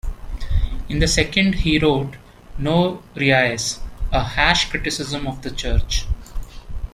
[0.89, 2.15] In the second he wrote
[2.57, 3.81] "No Riais,"
[4.11, 6.07] a hash criticism of the church.